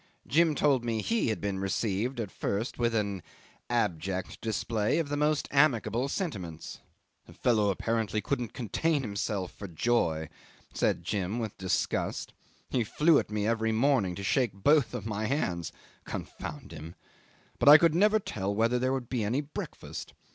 Jim 0.25 0.55
told 0.55 0.83
me 0.83 0.99
he 0.99 1.27
had 1.27 1.39
been 1.39 1.59
received 1.59 2.19
at 2.19 2.31
first 2.31 2.79
with 2.79 2.95
an 2.95 3.21
abject 3.69 4.41
display 4.41 4.97
of 4.97 5.09
the 5.09 5.15
most 5.15 5.47
amicable 5.51 6.09
sentiments. 6.09 6.79
"The 7.27 7.33
fellow 7.33 7.69
apparently 7.69 8.19
couldn't 8.19 8.51
contain 8.55 9.03
himself 9.03 9.51
for 9.51 9.67
joy," 9.67 10.27
said 10.73 11.03
Jim 11.03 11.37
with 11.37 11.55
disgust. 11.59 12.33
"He 12.67 12.83
flew 12.83 13.19
at 13.19 13.29
me 13.29 13.45
every 13.45 13.71
morning 13.71 14.15
to 14.15 14.23
shake 14.23 14.53
both 14.53 15.05
my 15.05 15.27
hands 15.27 15.71
confound 16.03 16.71
him! 16.71 16.95
but 17.59 17.69
I 17.69 17.77
could 17.77 17.93
never 17.93 18.17
tell 18.17 18.55
whether 18.55 18.79
there 18.79 18.93
would 18.93 19.07
be 19.07 19.23
any 19.23 19.41
breakfast. 19.41 20.13